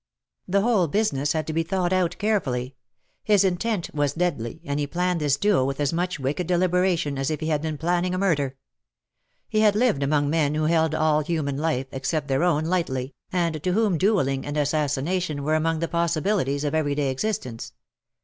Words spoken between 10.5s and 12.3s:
who held all human life^ except